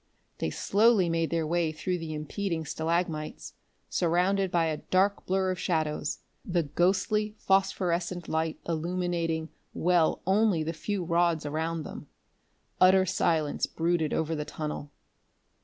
[0.39, 3.53] They slowly made their way through the impeding stalagmites,
[3.87, 10.73] surrounded by a dark blur of shadows, the ghostly phosphorescent light illuminating well only the
[10.73, 12.07] few rods around them.
[12.79, 14.91] Utter silence brooded over the tunnel.